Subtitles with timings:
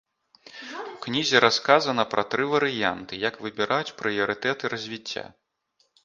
[0.91, 5.25] У кнізе расказана пра тры варыянты, як выбіраць прыярытэты развіцця.